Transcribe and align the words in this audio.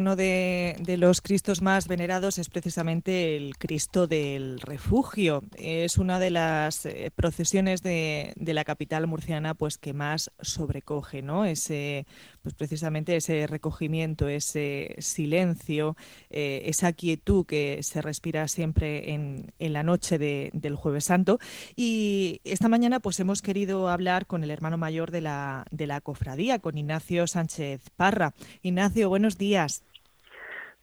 Uno 0.00 0.16
de, 0.16 0.96
los 0.96 1.20
Cristos 1.20 1.60
más 1.60 1.86
venerados 1.86 2.38
es 2.38 2.48
precisamente 2.48 3.36
el 3.36 3.58
Cristo 3.58 4.06
del 4.06 4.58
Refugio. 4.58 5.42
Es 5.58 5.98
una 5.98 6.18
de 6.18 6.30
las 6.30 6.86
eh, 6.86 7.12
procesiones 7.14 7.82
de, 7.82 8.32
la 8.38 8.64
capital 8.64 9.06
murciana 9.06 9.52
pues 9.52 9.76
que 9.76 9.92
más 9.92 10.30
sobrecoge, 10.40 11.20
¿no? 11.20 11.44
Ese, 11.44 12.06
pues 12.40 12.54
precisamente 12.54 13.14
ese 13.14 13.46
recogimiento, 13.46 14.26
ese 14.26 14.96
silencio, 15.00 15.98
eh, 16.30 16.62
esa 16.64 16.94
quietud 16.94 17.44
que 17.44 17.82
se 17.82 18.00
respira 18.00 18.48
siempre 18.48 19.12
en, 19.12 19.52
la 19.58 19.82
noche 19.82 20.16
del 20.18 20.76
Jueves 20.76 21.04
Santo. 21.04 21.38
Y 21.76 22.40
esta 22.44 22.70
mañana 22.70 23.00
pues 23.00 23.20
hemos 23.20 23.42
querido 23.42 23.90
hablar 23.90 24.24
con 24.24 24.44
el 24.44 24.50
hermano 24.50 24.78
mayor 24.78 25.10
de 25.10 25.20
la, 25.20 25.66
de 25.70 25.86
la 25.86 26.00
cofradía, 26.00 26.58
con 26.58 26.78
Ignacio 26.78 27.26
Sánchez 27.26 27.82
Parra. 27.96 28.32
Ignacio, 28.62 29.10
buenos 29.10 29.36
días. 29.36 29.84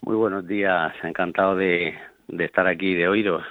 Muy 0.01 0.15
buenos 0.15 0.47
días, 0.47 0.93
encantado 1.03 1.55
de, 1.55 1.95
estar 2.37 2.67
aquí, 2.67 2.93
de 2.93 3.07
oíros. 3.07 3.43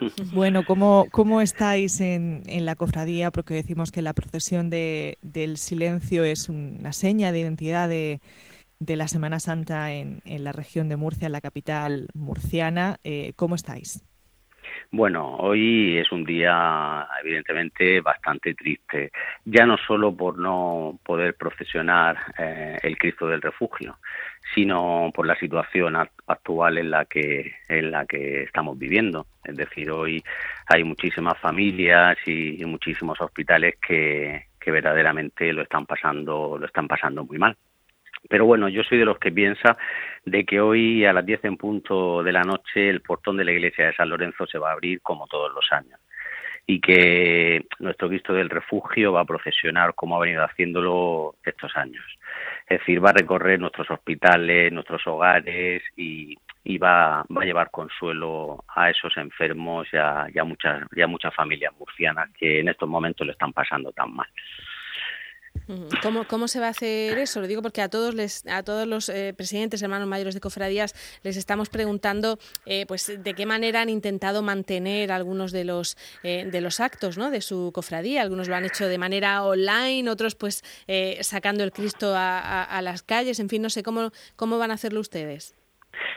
Bueno, 0.32 0.64
¿cómo, 0.64 1.06
cómo 1.10 1.40
estáis 1.40 2.00
en, 2.00 2.42
en, 2.46 2.66
la 2.66 2.74
cofradía? 2.76 3.30
Porque 3.30 3.54
decimos 3.54 3.90
que 3.90 4.02
la 4.02 4.12
procesión 4.12 4.70
de, 4.70 5.18
del 5.22 5.56
silencio 5.56 6.24
es 6.24 6.48
una 6.48 6.92
seña 6.92 7.32
de 7.32 7.40
identidad 7.40 7.88
de, 7.88 8.20
de 8.80 8.96
la 8.96 9.08
Semana 9.08 9.40
Santa 9.40 9.92
en, 9.92 10.20
en, 10.24 10.44
la 10.44 10.52
región 10.52 10.88
de 10.88 10.96
Murcia, 10.96 11.26
en 11.26 11.32
la 11.32 11.40
capital 11.40 12.08
murciana. 12.14 12.98
Eh, 13.04 13.32
¿Cómo 13.36 13.54
estáis? 13.54 14.04
Bueno, 14.90 15.36
hoy 15.36 15.98
es 15.98 16.10
un 16.12 16.24
día 16.24 17.06
evidentemente 17.22 18.00
bastante 18.00 18.54
triste, 18.54 19.10
ya 19.44 19.66
no 19.66 19.76
solo 19.76 20.16
por 20.16 20.38
no 20.38 20.98
poder 21.04 21.34
procesionar 21.34 22.16
eh, 22.38 22.78
el 22.82 22.96
Cristo 22.96 23.26
del 23.26 23.42
Refugio, 23.42 23.98
sino 24.54 25.10
por 25.14 25.26
la 25.26 25.36
situación 25.36 25.96
actual 25.96 26.78
en 26.78 26.90
la 26.90 27.04
que 27.04 27.54
en 27.68 27.90
la 27.90 28.06
que 28.06 28.42
estamos 28.42 28.78
viviendo. 28.78 29.26
Es 29.44 29.56
decir, 29.56 29.90
hoy 29.90 30.22
hay 30.66 30.84
muchísimas 30.84 31.38
familias 31.38 32.16
y, 32.26 32.64
muchísimos 32.64 33.20
hospitales 33.20 33.76
que, 33.76 34.46
que 34.60 34.70
verdaderamente 34.70 35.52
lo 35.52 35.62
están 35.62 35.86
pasando 35.86 36.56
lo 36.58 36.66
están 36.66 36.88
pasando 36.88 37.24
muy 37.24 37.38
mal. 37.38 37.56
Pero 38.28 38.46
bueno, 38.46 38.68
yo 38.68 38.82
soy 38.82 38.98
de 38.98 39.04
los 39.04 39.18
que 39.18 39.30
piensa 39.30 39.76
de 40.24 40.44
que 40.44 40.60
hoy 40.60 41.04
a 41.04 41.12
las 41.12 41.24
10 41.24 41.44
en 41.44 41.56
punto 41.56 42.22
de 42.22 42.32
la 42.32 42.42
noche 42.42 42.88
el 42.88 43.00
portón 43.00 43.36
de 43.36 43.44
la 43.44 43.52
iglesia 43.52 43.86
de 43.86 43.94
San 43.94 44.08
Lorenzo 44.08 44.46
se 44.46 44.58
va 44.58 44.70
a 44.70 44.72
abrir 44.72 45.00
como 45.02 45.26
todos 45.26 45.52
los 45.54 45.66
años 45.72 46.00
y 46.70 46.80
que 46.80 47.64
nuestro 47.78 48.08
Cristo 48.08 48.34
del 48.34 48.50
Refugio 48.50 49.12
va 49.12 49.22
a 49.22 49.24
procesionar 49.24 49.94
como 49.94 50.16
ha 50.16 50.20
venido 50.20 50.44
haciéndolo 50.44 51.36
estos 51.42 51.74
años. 51.76 52.04
Es 52.68 52.80
decir, 52.80 53.02
va 53.02 53.10
a 53.10 53.14
recorrer 53.14 53.58
nuestros 53.58 53.90
hospitales, 53.90 54.70
nuestros 54.72 55.06
hogares 55.06 55.82
y, 55.96 56.36
va, 56.76 57.24
va, 57.34 57.42
a 57.42 57.44
llevar 57.46 57.70
consuelo 57.70 58.62
a 58.68 58.90
esos 58.90 59.16
enfermos 59.16 59.88
y 59.90 59.96
a, 59.96 60.44
muchas, 60.44 60.82
y 60.94 61.00
a 61.00 61.06
muchas 61.06 61.34
familias 61.34 61.72
murcianas 61.78 62.28
que 62.38 62.60
en 62.60 62.68
estos 62.68 62.86
momentos 62.86 63.26
lo 63.26 63.32
están 63.32 63.54
pasando 63.54 63.90
tan 63.92 64.14
mal. 64.14 64.28
¿Cómo, 66.02 66.24
¿Cómo 66.24 66.48
se 66.48 66.60
va 66.60 66.66
a 66.66 66.70
hacer 66.70 67.18
eso? 67.18 67.40
Lo 67.40 67.46
digo 67.46 67.60
porque 67.60 67.82
a 67.82 67.88
todos 67.88 68.14
les, 68.14 68.46
a 68.46 68.62
todos 68.62 68.86
los 68.86 69.08
eh, 69.08 69.34
presidentes, 69.36 69.82
hermanos 69.82 70.08
mayores 70.08 70.34
de 70.34 70.40
cofradías, 70.40 70.94
les 71.22 71.36
estamos 71.36 71.68
preguntando, 71.68 72.38
eh, 72.64 72.86
pues, 72.86 73.22
de 73.22 73.34
qué 73.34 73.44
manera 73.44 73.82
han 73.82 73.90
intentado 73.90 74.42
mantener 74.42 75.12
algunos 75.12 75.52
de 75.52 75.64
los 75.64 75.96
eh, 76.22 76.46
de 76.50 76.60
los 76.60 76.80
actos, 76.80 77.18
¿no? 77.18 77.30
De 77.30 77.42
su 77.42 77.70
cofradía. 77.74 78.22
Algunos 78.22 78.48
lo 78.48 78.56
han 78.56 78.64
hecho 78.64 78.86
de 78.86 78.98
manera 78.98 79.42
online, 79.42 80.08
otros, 80.10 80.34
pues, 80.34 80.64
sacando 81.20 81.64
el 81.64 81.72
Cristo 81.72 82.14
a, 82.14 82.64
a, 82.64 82.82
las 82.82 83.02
calles. 83.02 83.38
En 83.40 83.48
fin, 83.48 83.62
no 83.62 83.70
sé 83.70 83.82
cómo 83.82 84.10
cómo 84.36 84.58
van 84.58 84.70
a 84.70 84.74
hacerlo 84.74 85.00
ustedes. 85.00 85.54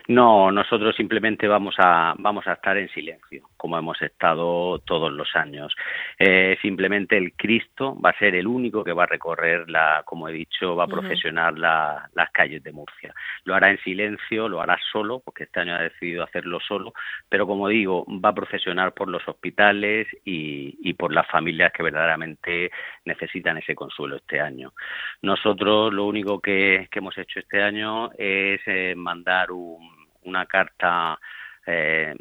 No, 0.08 0.52
nosotros 0.52 0.96
simplemente 0.96 1.48
vamos 1.48 1.76
a 1.78 2.14
vamos 2.18 2.48
a 2.48 2.54
estar 2.54 2.78
en 2.78 2.90
silencio 2.90 3.51
como 3.62 3.78
hemos 3.78 4.02
estado 4.02 4.80
todos 4.80 5.14
los 5.14 5.36
años. 5.36 5.76
Eh, 6.18 6.58
simplemente 6.64 7.16
el 7.16 7.34
Cristo 7.34 7.96
va 8.04 8.10
a 8.10 8.18
ser 8.18 8.34
el 8.34 8.48
único 8.48 8.84
que 8.84 8.92
va 8.92 9.04
a 9.04 9.06
recorrer, 9.06 9.70
la, 9.70 10.02
como 10.04 10.28
he 10.28 10.34
dicho, 10.34 10.76
va 10.76 10.86
a 10.86 10.88
profesionar 10.88 11.60
las 11.60 12.32
calles 12.32 12.64
de 12.64 12.72
Murcia. 12.72 13.14
Lo 13.44 13.54
hará 13.54 13.70
en 13.70 13.78
silencio, 13.84 14.50
lo 14.50 14.62
hará 14.62 14.80
solo, 14.92 15.20
porque 15.20 15.44
este 15.44 15.60
año 15.60 15.76
ha 15.76 15.82
decidido 15.84 16.24
hacerlo 16.24 16.60
solo, 16.60 16.94
pero 17.30 17.46
como 17.46 17.68
digo, 17.68 18.04
va 18.08 18.30
a 18.30 18.34
profesionar 18.34 18.96
por 18.96 19.08
los 19.08 19.22
hospitales 19.28 20.08
y, 20.26 20.92
por 20.96 21.14
las 21.14 21.28
familias 21.28 21.72
que 21.72 21.84
verdaderamente 21.84 22.72
necesitan 23.06 23.58
ese 23.58 23.76
consuelo 23.76 24.16
este 24.16 24.42
año. 24.42 24.74
Nosotros 25.22 25.94
lo 25.94 26.06
único 26.06 26.40
que, 26.40 26.90
hemos 26.92 27.16
hecho 27.16 27.40
este 27.40 27.62
año 27.62 28.10
es 28.18 28.60
eh, 28.66 28.96
mandar 28.96 29.50
una 29.52 30.48
carta 30.48 31.20
eh, 31.68 32.16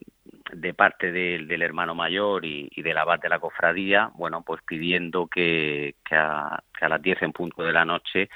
de 0.53 0.75
parte 0.75 1.13
del, 1.13 1.63
hermano 1.63 1.95
mayor 1.95 2.45
y, 2.45 2.69
y, 2.75 2.83
del 2.83 2.99
abad 2.99 3.21
de 3.21 3.29
la 3.29 3.39
cofradía, 3.39 4.11
bueno, 4.15 4.43
pues 4.43 4.61
pidiendo 4.67 5.27
que, 5.27 5.97
que, 6.05 6.17
a, 6.17 6.63
que 6.79 6.85
a 6.85 6.89
las 6.89 7.03
10 7.03 7.23
en 7.23 7.33
punto 7.33 7.63
de 7.63 7.73
la 7.73 7.85
noche 7.85 8.29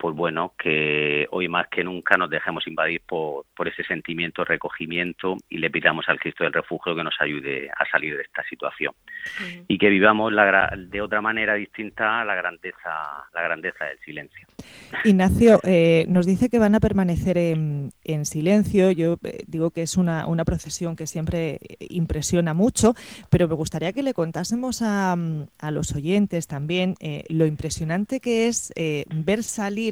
pues 0.00 0.16
bueno, 0.16 0.54
que 0.58 1.26
hoy 1.30 1.46
más 1.48 1.68
que 1.68 1.84
nunca 1.84 2.16
nos 2.16 2.30
dejemos 2.30 2.66
invadir 2.66 3.02
por, 3.06 3.44
por 3.54 3.68
ese 3.68 3.84
sentimiento 3.84 4.40
de 4.40 4.46
recogimiento 4.46 5.36
y 5.50 5.58
le 5.58 5.68
pidamos 5.68 6.08
al 6.08 6.18
Cristo 6.18 6.42
del 6.42 6.54
Refugio 6.54 6.96
que 6.96 7.04
nos 7.04 7.14
ayude 7.20 7.68
a 7.76 7.84
salir 7.84 8.16
de 8.16 8.22
esta 8.22 8.42
situación 8.44 8.94
y 9.68 9.76
que 9.76 9.90
vivamos 9.90 10.32
la, 10.32 10.74
de 10.74 11.02
otra 11.02 11.20
manera 11.20 11.52
distinta 11.52 12.24
la 12.24 12.34
grandeza, 12.34 12.90
la 13.34 13.42
grandeza 13.42 13.84
del 13.84 13.98
silencio. 13.98 14.46
Ignacio, 15.04 15.60
eh, 15.64 16.06
nos 16.08 16.24
dice 16.24 16.48
que 16.48 16.58
van 16.58 16.74
a 16.74 16.80
permanecer 16.80 17.36
en, 17.36 17.92
en 18.02 18.24
silencio. 18.24 18.90
Yo 18.92 19.18
eh, 19.22 19.44
digo 19.46 19.70
que 19.70 19.82
es 19.82 19.98
una, 19.98 20.26
una, 20.26 20.46
procesión 20.46 20.96
que 20.96 21.06
siempre 21.06 21.58
impresiona 21.78 22.54
mucho, 22.54 22.94
pero 23.28 23.46
me 23.48 23.54
gustaría 23.54 23.92
que 23.92 24.02
le 24.02 24.14
contásemos 24.14 24.80
a, 24.80 25.14
a 25.58 25.70
los 25.70 25.94
oyentes 25.94 26.46
también 26.46 26.94
eh, 27.00 27.24
lo 27.28 27.44
impresionante 27.44 28.20
que 28.20 28.48
es 28.48 28.72
ver 29.10 29.42
salir 29.42 29.89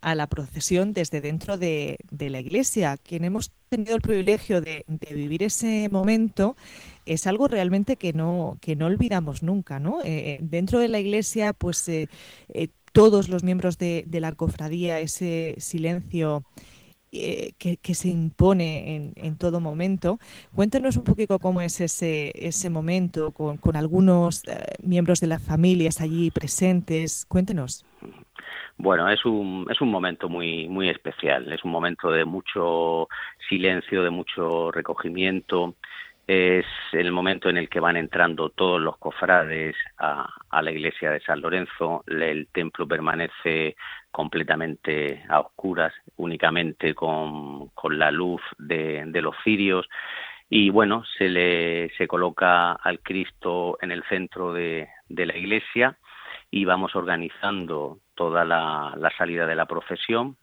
a 0.00 0.14
la 0.14 0.26
procesión 0.26 0.92
desde 0.92 1.20
dentro 1.20 1.56
de, 1.56 1.98
la 2.10 2.40
iglesia. 2.40 2.96
Quien 2.96 3.24
hemos 3.24 3.52
tenido 3.68 3.96
el 3.96 4.02
privilegio 4.02 4.60
de, 4.60 4.84
vivir 5.10 5.42
ese 5.42 5.88
momento 5.90 6.56
es 7.06 7.26
algo 7.26 7.48
realmente 7.48 7.96
que 7.96 8.12
no, 8.12 8.58
que 8.60 8.76
no 8.76 8.86
olvidamos 8.86 9.42
nunca. 9.42 9.78
¿no? 9.78 10.00
Eh, 10.02 10.34
eh, 10.34 10.38
dentro 10.42 10.78
de 10.80 10.88
la 10.88 11.00
iglesia, 11.00 11.52
pues 11.52 11.88
eh, 11.88 12.08
todos 12.92 13.28
los 13.28 13.42
miembros 13.42 13.78
de, 13.78 14.04
la 14.10 14.32
cofradía, 14.32 15.00
ese 15.00 15.54
silencio. 15.58 16.44
que, 17.10 17.94
se 17.94 18.08
impone 18.08 19.12
en, 19.16 19.36
todo 19.36 19.60
momento. 19.60 20.18
Cuéntanos 20.54 20.96
un 20.98 21.04
poquito 21.04 21.38
cómo 21.38 21.62
es 21.62 21.80
ese, 21.80 22.32
ese 22.34 22.68
momento 22.68 23.32
con, 23.32 23.56
con 23.56 23.76
algunos 23.76 24.42
miembros 24.82 25.20
de 25.20 25.28
las 25.28 25.42
familias 25.42 26.02
allí 26.02 26.30
presentes. 26.30 27.24
Cuéntenos. 27.26 27.87
Bueno, 28.80 29.08
es 29.08 29.24
un, 29.24 29.66
es 29.70 29.80
un 29.80 29.90
momento 29.90 30.28
muy, 30.28 30.68
muy 30.68 30.88
especial, 30.88 31.52
es 31.52 31.64
un 31.64 31.72
momento 31.72 32.10
de 32.12 32.24
mucho 32.24 33.08
silencio, 33.48 34.04
de 34.04 34.10
mucho 34.10 34.70
recogimiento, 34.70 35.74
es 36.28 36.66
el 36.92 37.10
momento 37.10 37.48
en 37.48 37.56
el 37.56 37.68
que 37.68 37.80
van 37.80 37.96
entrando 37.96 38.50
todos 38.50 38.80
los 38.80 38.96
cofrades 38.98 39.74
a, 39.98 40.28
a 40.50 40.62
la 40.62 40.70
iglesia 40.70 41.10
de 41.10 41.20
San 41.20 41.40
Lorenzo, 41.40 42.04
el 42.06 42.46
templo 42.52 42.86
permanece 42.86 43.74
completamente 44.12 45.24
a 45.28 45.40
oscuras, 45.40 45.92
únicamente 46.16 46.94
con, 46.94 47.70
con 47.70 47.98
la 47.98 48.12
luz 48.12 48.42
de, 48.58 49.02
de 49.06 49.22
los 49.22 49.34
cirios. 49.42 49.88
Y 50.50 50.70
bueno, 50.70 51.02
se 51.18 51.28
le 51.28 51.90
se 51.96 52.06
coloca 52.06 52.72
al 52.72 53.00
Cristo 53.00 53.76
en 53.82 53.90
el 53.90 54.04
centro 54.04 54.52
de, 54.52 54.88
de 55.08 55.26
la 55.26 55.36
iglesia 55.36 55.98
y 56.50 56.64
vamos 56.64 56.94
organizando 56.94 57.98
toda 58.18 58.44
la, 58.44 59.12
salida 59.16 59.46
de 59.46 59.54
la 59.54 59.66
procesión 59.66 60.36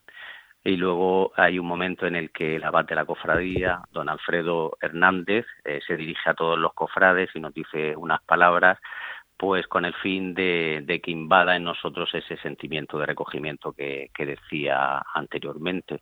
y 0.64 0.78
luego 0.78 1.34
hay 1.36 1.60
un 1.60 1.68
momento 1.68 2.08
en 2.08 2.16
el 2.16 2.32
que 2.32 2.56
el 2.56 2.64
abad 2.64 2.86
de 2.86 2.96
la 2.96 3.04
cofradía, 3.04 3.82
don 3.92 4.08
Alfredo 4.08 4.78
Hernández, 4.82 5.46
eh, 5.66 5.82
se 5.86 5.98
dirige 5.98 6.30
a 6.30 6.34
todos 6.34 6.58
los 6.58 6.74
cofrades 6.74 7.30
y 7.36 7.42
nos 7.42 7.54
dice 7.54 7.94
unas 7.98 8.22
palabras 8.24 8.80
pues 9.38 9.68
con 9.68 9.86
el 9.86 9.94
fin 9.96 10.34
de, 10.34 11.02
que 11.04 11.12
invada 11.12 11.56
en 11.56 11.64
nosotros 11.66 12.10
ese 12.14 12.38
sentimiento 12.38 12.98
de 12.98 13.06
recogimiento 13.06 13.74
que, 13.74 14.10
decía 14.18 15.04
anteriormente. 15.14 16.02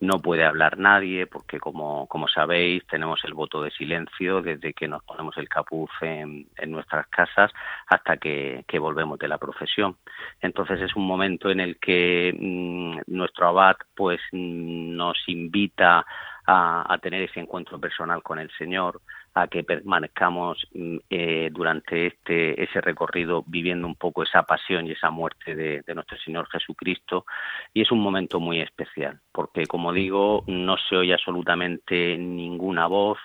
No 0.00 0.20
puede 0.20 0.44
hablar 0.44 0.78
nadie 0.78 1.26
porque, 1.26 1.60
como, 1.60 2.08
sabéis, 2.34 2.84
tenemos 2.88 3.24
el 3.24 3.34
voto 3.34 3.62
de 3.62 3.70
silencio 3.70 4.42
desde 4.42 4.74
que 4.74 4.88
nos 4.88 5.02
ponemos 5.04 5.36
el 5.36 5.48
capuz 5.48 5.90
en, 6.00 6.48
nuestras 6.66 7.06
casas 7.06 7.52
hasta 7.86 8.16
que, 8.16 8.64
volvemos 8.80 9.18
de 9.18 9.28
la 9.28 9.38
profesión. 9.38 9.96
Entonces 10.40 10.80
es 10.80 10.96
un 10.96 11.06
momento 11.06 11.50
en 11.50 11.60
el 11.60 11.78
que 11.78 12.34
mm, 12.36 13.12
nuestro 13.14 13.46
abad 13.46 13.76
pues 13.94 14.20
nos 14.32 15.16
invita 15.28 16.04
a, 16.46 16.98
tener 17.00 17.22
ese 17.22 17.40
encuentro 17.40 17.78
personal 17.78 18.22
con 18.22 18.38
el 18.38 18.50
Señor, 18.58 19.00
a 19.34 19.46
que 19.48 19.64
permanezcamos 19.64 20.66
mm, 20.74 20.96
eh, 21.08 21.50
durante 21.52 22.06
este 22.06 22.62
ese 22.62 22.80
recorrido 22.80 23.44
viviendo 23.46 23.86
un 23.86 23.94
poco 23.94 24.22
esa 24.22 24.42
pasión 24.42 24.86
y 24.86 24.92
esa 24.92 25.10
muerte 25.10 25.54
de, 25.54 25.94
nuestro 25.94 26.18
Señor 26.18 26.48
Jesucristo 26.50 27.26
y 27.74 27.82
es 27.82 27.92
un 27.92 28.00
momento 28.00 28.40
muy 28.40 28.60
especial 28.60 29.20
porque 29.32 29.66
como 29.66 29.92
digo 29.92 30.44
no 30.46 30.76
se 30.88 30.96
oye 30.96 31.14
absolutamente 31.14 32.16
ninguna 32.18 32.86
voz 32.86 33.18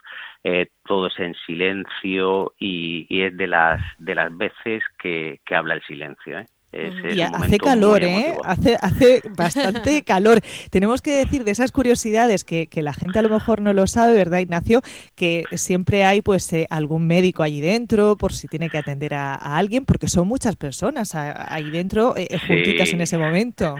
eh, 0.44 0.68
todo 0.86 1.08
es 1.08 1.20
en 1.20 1.36
silencio 1.46 2.54
y, 2.60 3.08
es 3.10 3.36
de 3.36 3.48
las 3.48 3.82
de 3.98 4.16
las 4.16 4.36
veces 4.36 4.84
que, 5.00 5.40
que 5.46 5.56
habla 5.56 5.76
el 5.76 5.84
silencio 5.84 6.40
¿eh? 6.40 6.46
Y 6.74 7.22
hace 7.22 7.58
calor, 7.58 8.04
¿eh? 8.04 8.36
Hace, 8.44 8.78
hace 8.82 9.22
bastante 9.38 10.04
calor. 10.06 10.40
Tenemos 10.70 11.02
que 11.02 11.12
decir 11.12 11.44
de 11.44 11.52
esas 11.52 11.72
curiosidades 11.72 12.44
que, 12.44 12.68
la 12.78 12.94
gente 12.94 13.20
a 13.20 13.22
lo 13.22 13.30
mejor 13.30 13.62
no 13.62 13.74
lo 13.74 13.88
sabe, 13.88 14.14
¿verdad, 14.14 14.40
Ignacio? 14.40 14.82
Que 15.16 15.46
siempre 15.54 16.04
hay 16.04 16.22
pues 16.22 16.52
eh, 16.54 16.68
algún 16.70 17.08
médico 17.08 17.44
allí 17.44 17.62
dentro 17.62 18.18
por 18.18 18.34
si 18.34 18.48
tiene 18.48 18.70
que 18.70 18.78
atender 18.78 19.14
a, 19.14 19.36
alguien, 19.36 19.86
porque 19.86 20.08
son 20.08 20.28
muchas 20.28 20.56
personas 20.56 21.16
ahí 21.16 21.70
dentro 21.72 22.16
eh, 22.18 22.28
eh, 22.30 22.38
juntitas 22.40 22.94
en 22.94 23.02
ese 23.02 23.18
momento. 23.18 23.76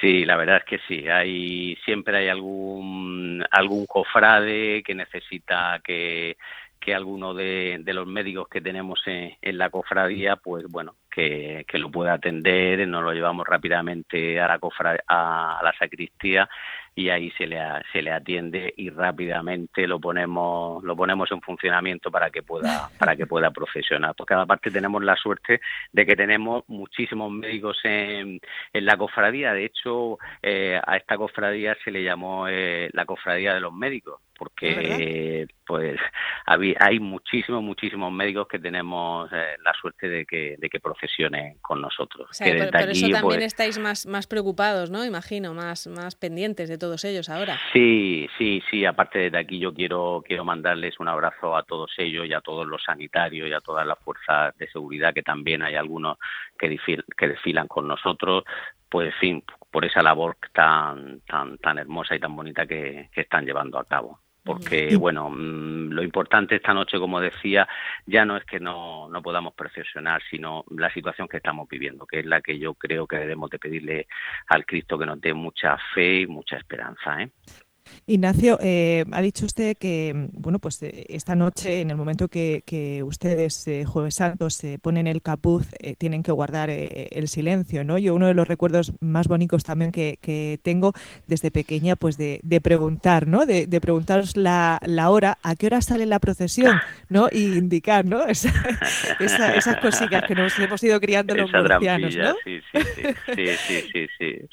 Sí, 0.00 0.24
la 0.24 0.36
verdad 0.36 0.58
es 0.58 0.64
que 0.64 0.78
sí. 0.86 1.08
Hay 1.08 1.76
siempre 1.84 2.18
hay 2.18 2.28
algún 2.28 3.44
algún 3.50 3.86
cofrade 3.86 4.82
que 4.82 4.94
necesita 4.94 5.80
que 5.82 6.36
que 6.86 6.94
alguno 6.94 7.34
de, 7.34 7.82
los 7.84 8.06
médicos 8.06 8.48
que 8.48 8.60
tenemos 8.60 9.02
en, 9.06 9.58
la 9.58 9.70
cofradía, 9.70 10.36
pues 10.36 10.66
bueno, 10.68 10.94
que, 11.16 11.78
lo 11.78 11.90
pueda 11.90 12.14
atender, 12.14 12.86
nos 12.86 13.02
lo 13.02 13.12
llevamos 13.12 13.46
rápidamente 13.46 14.38
a 14.38 14.46
la, 14.48 14.58
a 15.08 15.60
la 15.62 15.72
sacristía 15.78 16.48
y 16.98 17.10
ahí 17.10 17.30
se 17.32 17.46
le, 17.46 17.58
se 17.92 18.00
le 18.00 18.10
atiende 18.10 18.72
y 18.74 18.88
rápidamente 18.88 19.86
lo 19.86 20.00
ponemos 20.00 20.82
lo 20.82 20.96
ponemos 20.96 21.30
en 21.30 21.42
funcionamiento 21.42 22.10
para 22.10 22.30
que 22.30 22.42
pueda 22.42 22.88
para 22.98 23.14
que 23.14 23.26
pueda 23.26 23.50
profesionar 23.50 24.14
porque 24.16 24.32
cada 24.32 24.46
parte 24.46 24.70
tenemos 24.70 25.04
la 25.04 25.14
suerte 25.14 25.60
de 25.92 26.06
que 26.06 26.16
tenemos 26.16 26.64
muchísimos 26.68 27.30
médicos 27.30 27.78
en, 27.84 28.40
en 28.72 28.84
la 28.86 28.96
cofradía. 28.96 29.52
De 29.52 29.66
hecho 29.66 30.18
eh, 30.42 30.80
a 30.84 30.96
esta 30.96 31.18
cofradía 31.18 31.76
se 31.84 31.90
le 31.90 32.02
llamó 32.02 32.48
eh, 32.48 32.88
la 32.94 33.04
cofradía 33.04 33.52
de 33.52 33.60
los 33.60 33.74
médicos 33.74 34.20
porque 34.38 35.46
pues 35.66 35.98
hay 36.46 36.98
muchísimos 36.98 37.62
muchísimos 37.62 38.12
médicos 38.12 38.48
que 38.48 38.58
tenemos 38.58 39.30
eh, 39.32 39.56
la 39.62 39.72
suerte 39.74 40.08
de 40.08 40.24
que 40.24 40.56
de 40.58 40.68
que 40.70 40.80
profesionen 41.06 41.58
con 41.60 41.80
nosotros. 41.80 42.28
pero, 42.38 42.64
eso 42.64 43.08
también 43.08 43.22
pues 43.22 43.42
estáis 43.42 43.78
más 43.78 44.06
más 44.06 44.26
preocupados, 44.26 44.90
¿no? 44.90 45.04
Imagino, 45.04 45.54
más 45.54 45.86
más 45.86 46.16
pendientes 46.16 46.68
de 46.68 46.78
todos 46.78 47.04
ellos 47.04 47.28
ahora. 47.28 47.58
Sí, 47.72 48.28
sí, 48.38 48.62
sí. 48.70 48.84
Aparte 48.84 49.30
de 49.30 49.38
aquí 49.38 49.58
yo 49.58 49.72
quiero 49.72 50.22
quiero 50.26 50.44
mandarles 50.44 50.98
un 51.00 51.08
abrazo 51.08 51.56
a 51.56 51.62
todos 51.62 51.92
ellos 51.98 52.26
y 52.26 52.32
a 52.32 52.40
todos 52.40 52.66
los 52.66 52.82
sanitarios 52.82 53.48
y 53.48 53.52
a 53.52 53.60
todas 53.60 53.86
las 53.86 53.98
fuerzas 54.00 54.56
de 54.58 54.68
seguridad 54.68 55.14
que 55.14 55.22
también 55.22 55.62
hay 55.62 55.76
algunos 55.76 56.18
que 56.58 56.76
que 57.16 57.28
desfilan 57.28 57.68
con 57.68 57.86
nosotros. 57.88 58.44
Pues 58.88 59.12
en 59.12 59.20
fin, 59.20 59.44
por 59.70 59.84
esa 59.84 60.02
labor 60.02 60.36
tan 60.52 61.20
tan 61.22 61.58
tan 61.58 61.78
hermosa 61.78 62.14
y 62.14 62.20
tan 62.20 62.34
bonita 62.34 62.66
que 62.66 63.10
están 63.14 63.44
llevando 63.44 63.78
a 63.78 63.84
cabo 63.84 64.20
porque 64.46 64.96
bueno, 64.96 65.28
mm, 65.28 65.90
lo 65.90 66.02
importante 66.02 66.54
esta 66.54 66.72
noche, 66.72 66.98
como 66.98 67.20
decía, 67.20 67.68
ya 68.06 68.24
no 68.24 68.36
es 68.36 68.44
que 68.44 68.60
no, 68.60 69.08
no 69.08 69.20
podamos 69.20 69.52
perfeccionar, 69.54 70.22
sino 70.30 70.64
la 70.70 70.90
situación 70.92 71.26
que 71.28 71.38
estamos 71.38 71.68
viviendo, 71.68 72.06
que 72.06 72.20
es 72.20 72.26
la 72.26 72.40
que 72.40 72.58
yo 72.58 72.74
creo 72.74 73.06
que 73.06 73.18
debemos 73.18 73.50
de 73.50 73.58
pedirle 73.58 74.06
al 74.46 74.64
Cristo 74.64 74.96
que 74.96 75.06
nos 75.06 75.20
dé 75.20 75.34
mucha 75.34 75.76
fe 75.92 76.20
y 76.20 76.26
mucha 76.26 76.56
esperanza. 76.56 77.22
¿eh? 77.22 77.30
Ignacio, 78.06 78.58
eh, 78.62 79.04
ha 79.12 79.20
dicho 79.20 79.46
usted 79.46 79.76
que 79.76 80.28
bueno, 80.32 80.58
pues 80.58 80.82
eh, 80.82 81.06
esta 81.08 81.34
noche, 81.34 81.80
en 81.80 81.90
el 81.90 81.96
momento 81.96 82.28
que, 82.28 83.02
ustedes, 83.04 83.66
eh, 83.68 83.84
Jueves 83.84 84.14
Santo, 84.14 84.50
se 84.50 84.78
ponen 84.78 85.06
el 85.06 85.22
capuz, 85.22 85.68
tienen 85.98 86.22
que 86.22 86.32
guardar 86.32 86.70
el 86.70 87.28
silencio, 87.28 87.84
¿no? 87.84 87.98
Yo 87.98 88.14
uno 88.14 88.26
de 88.26 88.34
los 88.34 88.46
recuerdos 88.46 88.92
más 89.00 89.28
bonitos 89.28 89.64
también 89.64 89.92
que, 89.92 90.18
tengo 90.62 90.92
desde 91.26 91.50
pequeña, 91.50 91.96
pues 91.96 92.16
de, 92.16 92.60
preguntar, 92.62 93.26
¿no? 93.26 93.46
De, 93.46 93.80
preguntaros 93.80 94.36
la, 94.36 94.80
hora, 95.08 95.38
a 95.42 95.54
qué 95.56 95.66
hora 95.66 95.80
sale 95.80 96.06
la 96.06 96.18
procesión, 96.18 96.78
¿no? 97.08 97.28
Y 97.30 97.56
indicar, 97.56 98.04
¿no? 98.04 98.24
esas 98.28 99.76
cositas 99.80 100.24
que 100.24 100.34
nos 100.34 100.58
hemos 100.58 100.82
ido 100.82 101.00
criando 101.00 101.34
los 101.34 101.52
murcianos, 101.52 102.16
¿no? 102.16 102.34
Sí 102.44 102.60
sí 102.72 103.46
sí, 103.56 103.80
sí, 103.92 104.08
sí, 104.18 104.48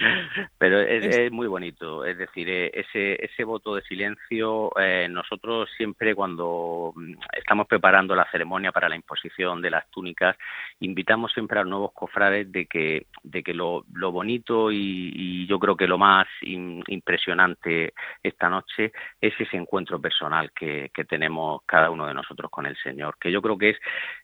Pero 0.57 0.79
es, 0.81 1.15
es 1.15 1.31
muy 1.31 1.47
bonito, 1.47 2.05
es 2.05 2.17
decir, 2.17 2.49
ese 2.49 3.22
ese 3.23 3.45
voto 3.45 3.75
de 3.75 3.81
silencio, 3.83 4.71
eh, 4.77 5.07
nosotros 5.09 5.69
siempre 5.77 6.13
cuando 6.13 6.91
mm, 6.93 7.13
estamos 7.37 7.67
preparando 7.67 8.15
la 8.15 8.29
ceremonia 8.29 8.73
para 8.73 8.89
la 8.89 8.97
imposición 8.97 9.61
de 9.61 9.71
las 9.71 9.89
túnicas, 9.89 10.35
invitamos 10.81 11.31
siempre 11.31 11.59
a 11.59 11.63
nuevos 11.63 11.93
cofrades 11.93 12.51
de 12.51 12.65
que, 12.65 13.07
de 13.23 13.41
que 13.41 13.53
lo, 13.53 13.85
bonito 14.11 14.71
y, 14.71 15.47
yo 15.47 15.59
creo 15.59 15.75
que 15.75 15.87
lo 15.87 15.97
más 15.97 16.27
impresionante 16.41 17.93
esta 18.21 18.49
noche 18.49 18.91
es 19.19 19.33
ese 19.39 19.57
encuentro 19.57 19.99
personal 19.99 20.51
que, 20.51 20.91
tenemos 21.07 21.61
cada 21.65 21.91
uno 21.91 22.07
de 22.07 22.13
nosotros 22.13 22.49
con 22.49 22.65
el 22.65 22.77
Señor, 22.77 23.17
que 23.19 23.29
yo 23.29 23.41
creo 23.41 23.57
que 23.57 23.71
es 23.71 23.77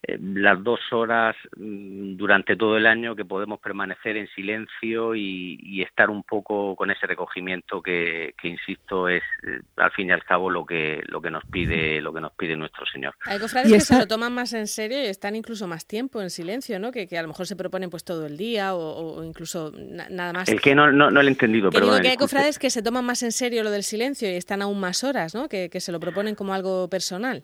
eh, 0.03 0.17
las 0.19 0.63
dos 0.63 0.79
horas 0.91 1.35
mm, 1.57 2.15
durante 2.15 2.55
todo 2.55 2.77
el 2.77 2.85
año 2.85 3.15
que 3.15 3.25
podemos 3.25 3.59
permanecer 3.59 4.15
en 4.17 4.27
silencio 4.29 5.15
y, 5.15 5.79
estar 5.79 6.09
un 6.09 6.23
poco 6.23 6.75
con 6.75 6.91
ese 6.91 7.07
recogimiento 7.07 7.81
que 7.81 8.33
insisto 8.43 8.88
es 9.07 9.23
eh, 9.43 9.61
al 9.77 9.91
fin 9.91 10.09
y 10.09 10.11
al 10.11 10.23
cabo 10.23 10.49
lo 10.49 10.65
que 10.65 11.01
lo 11.07 11.21
que 11.21 11.31
nos 11.31 11.45
pide 11.45 12.01
lo 12.01 12.13
que 12.13 12.21
nos 12.21 12.31
pide 12.33 12.55
nuestro 12.55 12.85
Señor. 12.85 13.15
Hay 13.25 13.39
cofrades 13.39 13.71
que 13.71 13.79
se 13.79 13.97
lo 13.97 14.07
toman 14.07 14.33
más 14.33 14.53
en 14.53 14.67
serio 14.67 15.01
y 15.01 15.05
están 15.05 15.35
incluso 15.35 15.67
más 15.67 15.85
tiempo 15.85 16.21
en 16.21 16.29
silencio, 16.29 16.79
¿no? 16.79 16.91
Que, 16.91 17.07
que 17.07 17.17
a 17.17 17.21
lo 17.21 17.27
mejor 17.27 17.47
se 17.47 17.55
proponen 17.55 17.89
pues 17.89 18.03
todo 18.03 18.25
el 18.25 18.37
día 18.37 18.73
o, 18.73 19.23
incluso 19.23 19.71
nada 19.75 20.33
más. 20.33 20.49
El 20.49 20.61
que 20.61 20.75
no, 20.75 20.91
no, 20.91 21.09
lo 21.09 21.21
he 21.21 21.27
entendido, 21.27 21.69
pero 21.69 21.85
digo 21.85 21.99
que 21.99 22.09
hay 22.09 22.17
cofrades 22.17 22.59
que 22.59 22.69
se 22.69 22.81
toman 22.81 23.05
más 23.05 23.23
en 23.23 23.31
serio 23.31 23.63
lo 23.63 23.71
del 23.71 23.83
silencio 23.83 24.29
y 24.29 24.33
están 24.35 24.61
aún 24.61 24.79
más 24.79 25.03
horas, 25.03 25.35
¿no? 25.35 25.47
Que, 25.49 25.69
que 25.69 25.79
se 25.79 25.91
lo 25.91 25.99
proponen 25.99 26.35
como 26.35 26.53
algo 26.53 26.89
personal. 26.89 27.43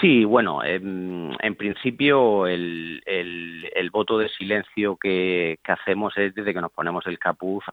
Sí, 0.00 0.24
bueno, 0.24 0.64
en, 0.64 1.54
principio 1.56 2.46
el, 2.46 3.02
el, 3.06 3.90
voto 3.90 4.18
de 4.18 4.28
silencio 4.28 4.96
que, 4.96 5.58
hacemos 5.64 6.16
es 6.16 6.34
desde 6.34 6.52
que 6.52 6.60
nos 6.60 6.72
ponemos 6.72 7.06
el 7.06 7.18
capuz 7.18 7.64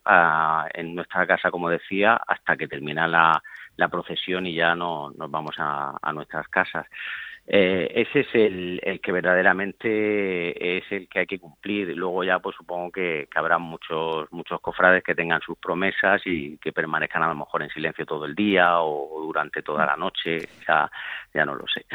en 0.73 0.95
nuestra 0.95 1.25
casa, 1.25 1.49
como 1.49 1.69
decía, 1.69 2.21
hasta 2.27 2.57
que 2.57 2.67
termina 2.67 3.07
la, 3.07 3.41
la 3.77 3.87
procesión 3.87 4.45
y 4.45 4.53
ya 4.53 4.75
no, 4.75 5.11
nos 5.11 5.31
vamos 5.31 5.55
a, 5.57 5.97
a 6.01 6.13
nuestras 6.13 6.47
casas. 6.49 6.85
Eh, 7.53 7.91
ese 8.07 8.21
es 8.21 8.27
el, 8.33 8.79
el, 8.81 9.01
que 9.01 9.11
verdaderamente 9.11 10.77
es 10.77 10.85
el 10.89 11.09
que 11.09 11.19
hay 11.19 11.27
que 11.27 11.37
cumplir. 11.37 11.89
Luego 11.97 12.23
ya, 12.23 12.39
pues 12.39 12.55
supongo 12.55 12.89
que, 12.93 13.27
habrá 13.35 13.57
muchos 13.57 14.31
muchos 14.31 14.61
cofrades 14.61 15.03
que 15.03 15.13
tengan 15.13 15.41
sus 15.41 15.57
promesas 15.57 16.21
y 16.23 16.57
que 16.59 16.71
permanezcan 16.71 17.23
a 17.23 17.27
lo 17.27 17.35
mejor 17.35 17.61
en 17.61 17.69
silencio 17.69 18.05
todo 18.05 18.23
el 18.23 18.35
día 18.35 18.79
o 18.79 19.21
durante 19.25 19.61
toda 19.63 19.85
la 19.85 19.97
noche. 19.97 20.47
Ya, 20.65 20.89
ya 21.33 21.43
no 21.43 21.55
lo 21.55 21.65
sé. 21.67 21.85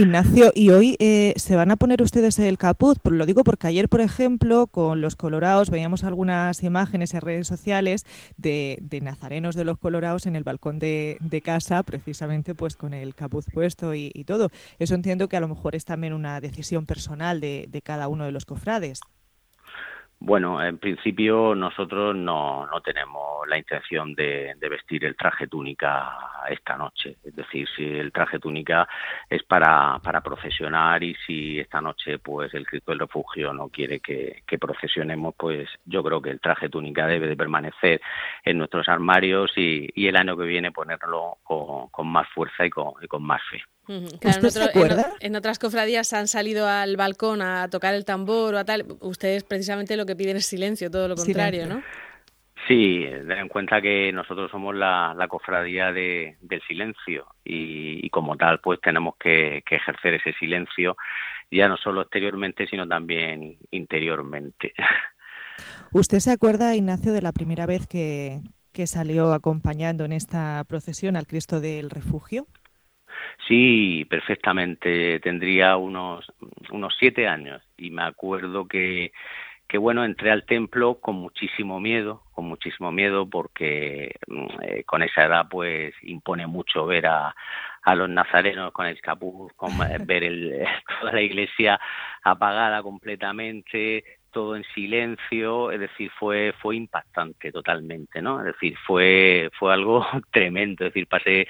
Ignacio, 0.00 0.50
¿y 0.54 0.70
hoy 0.70 0.96
eh, 0.98 1.34
se 1.36 1.56
van 1.56 1.70
a 1.70 1.76
poner 1.76 2.00
ustedes 2.00 2.38
el 2.38 2.56
capuz? 2.56 2.96
Lo 3.04 3.26
digo 3.26 3.44
porque 3.44 3.66
ayer, 3.66 3.90
por 3.90 4.00
ejemplo, 4.00 4.66
con 4.66 5.02
los 5.02 5.14
colorados 5.14 5.68
veíamos 5.68 6.04
algunas 6.04 6.62
imágenes 6.62 7.12
en 7.12 7.20
redes 7.20 7.46
sociales 7.46 8.06
de, 8.38 8.78
nazarenos 9.02 9.56
de 9.56 9.66
los 9.66 9.76
colorados 9.76 10.24
en 10.24 10.36
el 10.36 10.42
balcón 10.42 10.78
de, 10.78 11.18
casa, 11.44 11.82
precisamente 11.82 12.54
pues 12.54 12.76
con 12.76 12.94
el 12.94 13.14
capuz 13.14 13.44
puesto 13.52 13.94
y, 13.94 14.10
y 14.14 14.24
todo. 14.24 14.48
Eso 14.78 15.01
entiendo 15.02 15.28
que 15.28 15.36
a 15.36 15.40
lo 15.40 15.48
mejor 15.48 15.74
es 15.74 15.84
también 15.84 16.12
una 16.12 16.40
decisión 16.40 16.86
personal 16.86 17.40
de, 17.40 17.66
de 17.68 17.82
cada 17.82 18.06
uno 18.06 18.24
de 18.24 18.30
los 18.30 18.46
cofrades. 18.46 19.00
Bueno, 20.24 20.62
en 20.62 20.78
principio 20.78 21.52
nosotros 21.56 22.14
no, 22.14 22.64
no 22.66 22.80
tenemos 22.80 23.44
la 23.48 23.58
intención 23.58 24.14
de, 24.14 24.54
vestir 24.70 25.04
el 25.04 25.16
traje 25.16 25.48
túnica 25.48 26.16
esta 26.48 26.76
noche. 26.76 27.16
Es 27.24 27.34
decir, 27.34 27.66
si 27.74 27.82
el 27.82 28.12
traje 28.12 28.38
túnica 28.38 28.88
es 29.28 29.42
para, 29.42 29.98
para 29.98 30.20
profesionar 30.20 31.02
y 31.02 31.16
si 31.26 31.58
esta 31.58 31.80
noche 31.80 32.20
pues 32.20 32.54
el 32.54 32.64
Cristo 32.68 32.92
del 32.92 33.00
Refugio 33.00 33.52
no 33.52 33.68
quiere 33.68 33.98
que, 33.98 34.44
que 34.46 34.58
procesionemos, 34.60 35.34
pues 35.36 35.68
yo 35.86 36.04
creo 36.04 36.22
que 36.22 36.30
el 36.30 36.38
traje 36.38 36.68
túnica 36.68 37.08
debe 37.08 37.26
de 37.26 37.36
permanecer 37.36 38.00
en 38.44 38.58
nuestros 38.58 38.88
armarios 38.88 39.50
y, 39.56 39.90
el 40.06 40.14
año 40.14 40.36
que 40.36 40.44
viene 40.44 40.70
ponerlo 40.70 41.38
con, 41.42 41.88
con 41.88 42.06
más 42.06 42.28
fuerza 42.28 42.64
y 42.64 42.70
con, 42.70 42.92
y 43.02 43.08
con 43.08 43.24
más 43.24 43.42
fe. 43.50 43.60
En, 43.88 45.36
otras 45.36 45.58
cofradías 45.58 46.12
han 46.12 46.28
salido 46.28 46.68
al 46.68 46.96
balcón 46.96 47.42
a 47.42 47.68
tocar 47.68 47.94
el 47.94 48.04
tambor 48.04 48.54
o 48.54 48.58
a 48.58 48.64
tal. 48.64 48.86
Ustedes 49.00 49.42
precisamente 49.44 49.96
lo 49.96 50.06
que 50.06 50.16
piden 50.16 50.36
es 50.36 50.46
silencio, 50.46 50.90
todo 50.90 51.08
lo 51.08 51.16
contrario, 51.16 51.66
¿no? 51.66 51.82
Sí, 52.68 53.04
ten 53.10 53.32
en 53.32 53.48
cuenta 53.48 53.82
que 53.82 54.12
nosotros 54.12 54.48
somos 54.50 54.74
la, 54.74 55.26
cofradía 55.28 55.92
de, 55.92 56.36
del 56.40 56.62
silencio 56.62 57.26
y, 57.44 58.08
como 58.10 58.36
tal 58.36 58.60
pues 58.60 58.80
tenemos 58.80 59.16
que, 59.16 59.64
ejercer 59.68 60.14
ese 60.14 60.32
silencio 60.34 60.96
ya 61.50 61.68
no 61.68 61.76
solo 61.76 62.02
exteriormente 62.02 62.68
sino 62.68 62.86
también 62.86 63.58
interiormente. 63.72 64.74
¿Usted 65.92 66.20
se 66.20 66.30
acuerda, 66.30 66.76
Ignacio, 66.76 67.12
de 67.12 67.20
la 67.20 67.32
primera 67.32 67.66
vez 67.66 67.88
que, 67.88 68.40
que 68.72 68.86
salió 68.86 69.32
acompañando 69.32 70.04
en 70.04 70.12
esta 70.12 70.62
procesión 70.68 71.16
al 71.16 71.26
Cristo 71.26 71.60
del 71.60 71.90
Refugio? 71.90 72.46
Sí, 73.48 74.06
perfectamente. 74.08 75.20
Tendría 75.20 75.76
unos, 75.76 76.30
unos 76.70 76.94
siete 76.98 77.26
años 77.26 77.62
y 77.76 77.90
me 77.90 78.02
acuerdo 78.02 78.66
que, 78.66 79.12
que 79.68 79.78
bueno, 79.78 80.04
entré 80.04 80.30
al 80.30 80.44
templo 80.44 81.00
con 81.00 81.16
muchísimo 81.16 81.80
miedo, 81.80 82.24
con 82.32 82.46
muchísimo 82.46 82.92
miedo 82.92 83.28
porque 83.28 84.14
mm, 84.26 84.46
eh, 84.62 84.84
con 84.84 85.02
esa 85.02 85.24
edad 85.24 85.46
pues 85.50 85.94
impone 86.02 86.46
mucho 86.46 86.86
ver 86.86 87.06
a, 87.06 87.34
a 87.82 87.94
los 87.94 88.08
nazarenos 88.08 88.72
con 88.72 88.86
el 88.86 89.00
capuz, 89.00 89.52
con, 89.54 89.70
eh, 89.70 89.98
ver 90.06 90.24
el, 90.24 90.64
toda 91.00 91.12
la 91.12 91.22
iglesia 91.22 91.80
apagada 92.22 92.82
completamente, 92.82 94.04
todo 94.30 94.56
en 94.56 94.64
silencio, 94.74 95.70
es 95.70 95.80
decir, 95.80 96.10
fue 96.18 96.54
fue 96.60 96.76
impactante 96.76 97.52
totalmente, 97.52 98.22
¿no? 98.22 98.40
Es 98.40 98.46
decir, 98.46 98.76
fue 98.86 99.50
fue 99.58 99.72
algo 99.72 100.06
tremendo, 100.32 100.86
es 100.86 100.92
decir, 100.92 101.06
pasé 101.06 101.46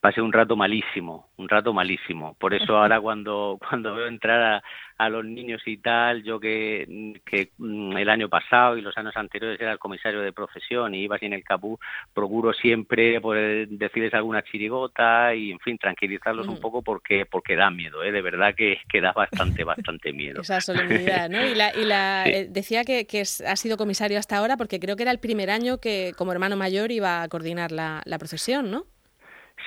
pasé 0.00 0.20
un 0.22 0.32
rato 0.32 0.56
malísimo, 0.56 1.30
un 1.36 1.48
rato 1.48 1.72
malísimo. 1.72 2.34
Por 2.34 2.54
eso 2.54 2.76
ahora 2.76 3.00
cuando, 3.00 3.58
cuando 3.58 3.94
veo 3.94 4.06
entrar 4.06 4.42
a, 4.42 4.62
a 4.98 5.08
los 5.08 5.24
niños 5.24 5.62
y 5.66 5.78
tal, 5.78 6.22
yo 6.22 6.38
que, 6.38 7.14
que 7.24 7.50
mm, 7.58 7.96
el 7.96 8.08
año 8.08 8.28
pasado 8.28 8.76
y 8.76 8.82
los 8.82 8.96
años 8.96 9.16
anteriores 9.16 9.60
era 9.60 9.72
el 9.72 9.78
comisario 9.78 10.20
de 10.20 10.32
profesión 10.32 10.94
y 10.94 11.02
iba 11.02 11.16
así 11.16 11.26
en 11.26 11.32
el 11.32 11.44
capú, 11.44 11.78
procuro 12.12 12.52
siempre 12.52 13.20
pues, 13.20 13.68
decirles 13.70 14.14
alguna 14.14 14.42
chirigota 14.42 15.34
y, 15.34 15.50
en 15.50 15.58
fin, 15.60 15.78
tranquilizarlos 15.78 16.46
un 16.46 16.60
poco 16.60 16.82
porque 16.82 17.26
porque 17.26 17.56
da 17.56 17.70
miedo, 17.70 18.02
¿eh? 18.02 18.12
de 18.12 18.22
verdad 18.22 18.54
que, 18.54 18.78
que 18.88 19.00
da 19.00 19.12
bastante, 19.12 19.64
bastante 19.64 20.12
miedo. 20.12 20.42
Esa 20.42 20.60
solemnidad, 20.60 21.28
¿no? 21.28 21.44
Y, 21.44 21.54
la, 21.54 21.74
y 21.74 21.84
la, 21.84 22.24
eh, 22.26 22.46
decía 22.48 22.84
que, 22.84 23.06
que 23.06 23.20
ha 23.20 23.56
sido 23.56 23.76
comisario 23.76 24.18
hasta 24.18 24.36
ahora 24.36 24.56
porque 24.56 24.78
creo 24.78 24.96
que 24.96 25.02
era 25.02 25.12
el 25.12 25.20
primer 25.20 25.50
año 25.50 25.78
que 25.78 26.12
como 26.16 26.32
hermano 26.32 26.56
mayor 26.56 26.92
iba 26.92 27.22
a 27.22 27.28
coordinar 27.28 27.72
la, 27.72 28.02
la 28.04 28.18
procesión, 28.18 28.70
¿no? 28.70 28.86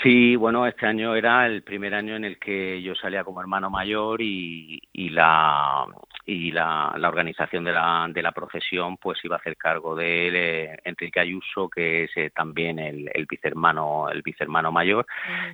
Sí, 0.02 0.36
bueno, 0.36 0.66
este 0.66 0.88
año 0.88 1.16
era 1.16 1.46
el 1.46 1.64
primer 1.64 1.94
año 1.94 2.16
en 2.16 2.26
el 2.26 2.40
que 2.40 2.82
yo 2.82 2.96
salía 2.96 3.24
como 3.24 3.42
hermano 3.42 3.70
mayor 3.70 4.22
y, 4.22 4.82
y 4.94 5.10
la 5.10 5.86
y 6.26 6.52
la, 6.52 6.94
la, 6.98 7.10
organización 7.10 7.64
de 7.64 7.74
la, 7.74 8.08
de 8.10 8.22
la 8.22 8.32
procesión 8.32 8.98
pues 8.98 9.24
iba 9.24 9.36
a 9.36 9.40
hacer 9.40 9.58
cargo 9.58 9.96
de 9.96 10.28
él 10.28 10.36
eh, 10.36 10.80
Enrique 10.86 11.20
Ayuso 11.20 11.70
que 11.70 12.06
es 12.06 12.12
eh, 12.16 12.32
también 12.34 12.80
el, 12.80 13.10
el 13.14 13.26
vicehermano 13.26 14.08
el 14.10 14.24
mayor 14.72 15.06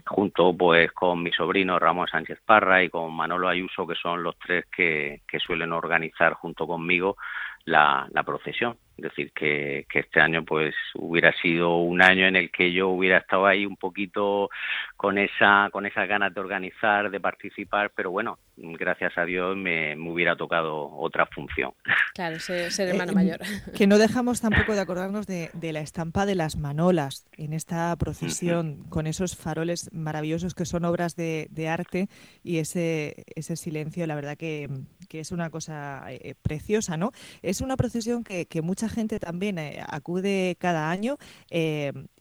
junto 0.06 0.56
pues 0.56 0.92
con 0.92 1.24
mi 1.24 1.32
sobrino 1.32 1.80
Ramón 1.80 2.08
Sánchez 2.08 2.40
Parra 2.46 2.84
y 2.84 2.90
con 2.90 3.14
Manolo 3.14 3.48
Ayuso 3.48 3.88
que 3.88 3.96
son 3.96 4.24
los 4.24 4.38
tres 4.40 4.66
que, 4.66 5.22
que 5.28 5.40
suelen 5.40 5.74
organizar 5.74 6.34
junto 6.34 6.68
conmigo 6.68 7.18
la, 7.66 8.08
la 8.12 8.24
procesión. 8.24 8.78
Es 8.98 9.04
decir, 9.04 9.32
que, 9.32 9.86
que, 9.90 10.00
este 10.00 10.20
año 10.20 10.44
pues 10.44 10.74
hubiera 10.96 11.32
sido 11.42 11.78
un 11.78 12.02
año 12.02 12.26
en 12.26 12.36
el 12.36 12.50
que 12.50 12.72
yo 12.72 12.90
hubiera 12.90 13.20
estado 13.20 13.46
ahí 13.46 13.66
un 13.66 13.78
poquito 13.78 14.50
con 14.96 15.20
esa 15.20 15.70
con 15.72 15.86
esas 15.86 16.08
ganas 16.08 16.34
de 16.34 16.42
organizar, 16.42 17.12
de 17.12 17.20
participar, 17.20 17.92
pero 17.96 18.10
bueno, 18.10 18.40
gracias 18.58 19.18
a 19.18 19.26
Dios 19.26 19.56
me, 19.56 19.96
me 19.96 20.12
hubiera 20.12 20.36
tocado 20.36 20.90
otra 20.96 21.26
función. 21.28 21.74
Claro, 22.14 22.40
ser, 22.40 22.72
ser 22.72 22.88
hermano 22.88 23.12
eh, 23.12 23.16
mayor. 23.16 23.40
Que 23.78 23.86
no 23.86 24.00
dejamos 24.00 24.42
tampoco 24.42 24.74
de 24.74 24.80
acordarnos 24.80 25.28
de, 25.28 25.52
de, 25.54 25.72
la 25.72 25.82
estampa 25.82 26.26
de 26.26 26.34
las 26.34 26.58
manolas 26.58 27.28
en 27.38 27.54
esta 27.54 27.96
procesión, 27.96 28.86
con 28.90 29.06
esos 29.06 29.36
faroles 29.36 29.92
maravillosos 29.94 30.56
que 30.56 30.66
son 30.66 30.84
obras 30.86 31.16
de, 31.16 31.48
de 31.52 31.68
arte 31.68 32.10
y 32.44 32.58
ese, 32.58 33.24
ese 33.36 33.56
silencio, 33.56 34.08
la 34.08 34.16
verdad 34.16 34.36
que, 34.36 34.68
que 35.10 35.20
es 35.20 35.32
una 35.32 35.52
cosa 35.52 36.06
eh, 36.10 36.34
preciosa, 36.42 36.98
¿no? 36.98 37.12
Es 37.44 37.62
una 37.62 37.78
procesión 37.78 38.24
que, 38.24 38.48
que 38.48 38.64
mucha 38.64 38.90
gente 38.90 39.20
también 39.20 39.60
eh, 39.60 39.84
acude 39.88 40.56
cada 40.60 40.90
año. 40.90 41.18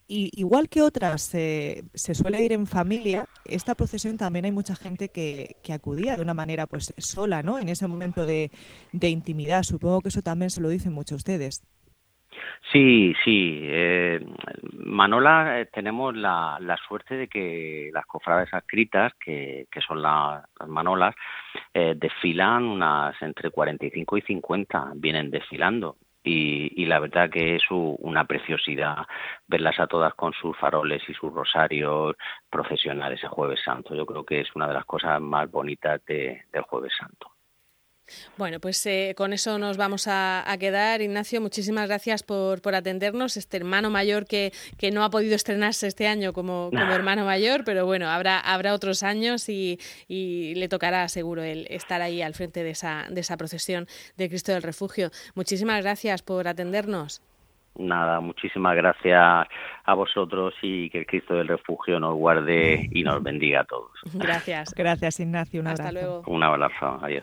Y 0.08 0.30
igual 0.40 0.68
que 0.68 0.82
otras 0.82 1.34
eh, 1.34 1.82
se 1.94 2.14
suele 2.14 2.40
ir 2.44 2.52
en 2.52 2.66
familia, 2.66 3.26
esta 3.44 3.74
procesión 3.74 4.16
también 4.16 4.44
hay 4.44 4.52
mucha 4.52 4.76
gente 4.76 5.08
que, 5.08 5.56
que 5.64 5.72
acudía 5.72 6.16
de 6.16 6.22
una 6.22 6.34
manera 6.34 6.66
pues 6.66 6.94
sola, 6.98 7.42
¿no? 7.42 7.58
En 7.58 7.68
ese 7.68 7.88
momento 7.88 8.24
de, 8.24 8.50
intimidad. 8.92 9.64
Supongo 9.64 10.02
que 10.02 10.08
eso 10.08 10.22
también 10.22 10.50
se 10.50 10.60
lo 10.60 10.68
dicen 10.68 10.92
mucho 10.92 11.16
ustedes. 11.16 11.64
Sí, 12.72 13.14
sí. 13.24 13.60
Eh, 13.62 14.24
Manola, 14.74 15.60
eh, 15.60 15.66
tenemos 15.66 16.14
la, 16.14 16.58
la, 16.60 16.76
suerte 16.76 17.16
de 17.16 17.28
que 17.28 17.90
las 17.92 18.06
cofrades 18.06 18.52
adscritas, 18.52 19.12
que, 19.14 19.66
que 19.70 19.80
son 19.80 20.02
la, 20.02 20.44
las 20.60 20.68
Manolas, 20.68 21.14
eh, 21.74 21.94
desfilan 21.96 22.64
unas 22.64 23.20
entre 23.22 23.50
45 23.50 24.18
y 24.18 24.22
50, 24.22 24.92
vienen 24.96 25.30
desfilando. 25.30 25.96
Y, 26.28 26.72
y, 26.82 26.86
la 26.86 26.98
verdad 26.98 27.30
que 27.30 27.54
es 27.54 27.62
una 27.70 28.24
preciosidad 28.24 29.06
verlas 29.46 29.78
a 29.78 29.86
todas 29.86 30.12
con 30.14 30.32
sus 30.32 30.56
faroles 30.58 31.00
y 31.08 31.14
sus 31.14 31.32
rosarios 31.32 32.16
profesionales 32.50 33.22
el 33.22 33.28
jueves 33.28 33.60
santo. 33.64 33.94
Yo 33.94 34.04
creo 34.04 34.24
que 34.24 34.40
es 34.40 34.48
una 34.56 34.66
de 34.66 34.74
las 34.74 34.84
cosas 34.86 35.20
más 35.20 35.48
bonitas 35.48 36.04
de, 36.04 36.42
del 36.52 36.62
jueves 36.62 36.92
santo. 36.98 37.35
Bueno, 38.36 38.60
pues 38.60 38.84
eh, 38.86 39.14
con 39.16 39.32
eso 39.32 39.58
nos 39.58 39.76
vamos 39.76 40.06
a, 40.08 40.50
a, 40.50 40.58
quedar. 40.58 41.00
Ignacio, 41.00 41.40
muchísimas 41.40 41.88
gracias 41.88 42.22
por, 42.22 42.62
por 42.62 42.74
atendernos. 42.74 43.36
Este 43.36 43.56
hermano 43.56 43.90
mayor 43.90 44.26
que, 44.26 44.52
que, 44.78 44.90
no 44.90 45.04
ha 45.04 45.10
podido 45.10 45.34
estrenarse 45.34 45.86
este 45.86 46.06
año 46.06 46.32
como, 46.32 46.70
como 46.70 46.92
hermano 46.92 47.24
mayor, 47.24 47.64
pero 47.64 47.86
bueno, 47.86 48.08
habrá, 48.08 48.38
habrá 48.38 48.74
otros 48.74 49.02
años 49.02 49.48
y, 49.48 49.78
y, 50.08 50.54
le 50.54 50.68
tocará 50.68 51.08
seguro 51.08 51.42
el 51.42 51.66
estar 51.70 52.02
ahí 52.02 52.22
al 52.22 52.34
frente 52.34 52.62
de 52.62 52.70
esa, 52.70 53.06
de 53.10 53.20
esa 53.20 53.36
procesión 53.36 53.86
de 54.16 54.28
Cristo 54.28 54.52
del 54.52 54.62
Refugio. 54.62 55.10
Muchísimas 55.34 55.82
gracias 55.82 56.22
por 56.22 56.48
atendernos. 56.48 57.22
Nada, 57.78 58.20
muchísimas 58.20 58.74
gracias 58.74 59.46
a 59.84 59.94
vosotros 59.94 60.54
y 60.62 60.88
que 60.90 61.00
el 61.00 61.06
Cristo 61.06 61.34
del 61.34 61.48
Refugio 61.48 62.00
nos 62.00 62.14
guarde 62.14 62.88
y 62.90 63.02
nos 63.02 63.22
bendiga 63.22 63.60
a 63.60 63.64
todos. 63.64 63.90
Gracias. 64.14 64.74
Gracias, 64.74 65.20
Ignacio. 65.20 65.60
Un 65.60 65.66
Hasta 65.68 65.88
abrazo. 65.88 66.06
luego. 66.06 66.22
Un 66.26 66.42
abrazo. 66.42 66.98
Adiós. 67.02 67.14